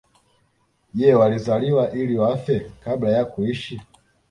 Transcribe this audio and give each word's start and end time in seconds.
Je 0.95 1.13
walizaliwa 1.15 1.91
ili 1.91 2.17
wafe 2.17 2.71
kabla 2.83 3.09
ya 3.11 3.25
kuishi 3.25 3.81